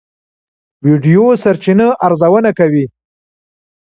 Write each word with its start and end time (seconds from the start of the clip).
ویډیو 0.85 1.25
سرچینه 1.43 1.87
ارزونه 2.05 2.51
کوي. 2.59 2.85